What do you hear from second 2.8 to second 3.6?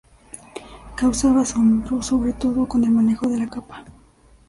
el manejo de la